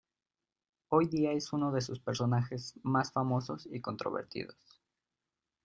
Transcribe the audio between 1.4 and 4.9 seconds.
uno de sus personajes más famosos y controvertidos.